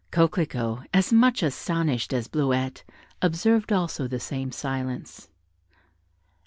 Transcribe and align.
Coquelicot, 0.09 0.87
as 0.95 1.13
much 1.13 1.43
astonished 1.43 2.11
as 2.11 2.27
Bleuette, 2.27 2.83
observed 3.21 3.71
also 3.71 4.07
the 4.07 4.19
same 4.19 4.51
silence. 4.51 5.29